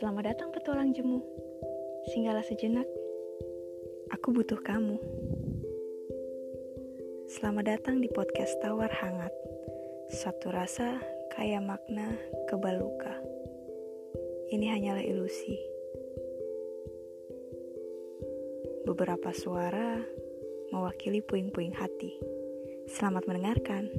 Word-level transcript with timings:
Selamat 0.00 0.32
datang 0.32 0.48
petualang 0.48 0.96
jemu. 0.96 1.20
Singgahlah 2.08 2.40
sejenak. 2.40 2.88
Aku 4.16 4.32
butuh 4.32 4.56
kamu. 4.64 4.96
Selamat 7.28 7.76
datang 7.76 8.00
di 8.00 8.08
podcast 8.08 8.56
Tawar 8.64 8.88
Hangat. 8.88 9.28
Satu 10.08 10.56
rasa 10.56 10.96
kaya 11.36 11.60
makna 11.60 12.16
kebal 12.48 12.80
luka. 12.80 13.12
Ini 14.48 14.72
hanyalah 14.72 15.04
ilusi. 15.04 15.60
Beberapa 18.88 19.36
suara 19.36 20.00
mewakili 20.72 21.20
puing-puing 21.20 21.76
hati. 21.76 22.16
Selamat 22.88 23.28
mendengarkan. 23.28 23.92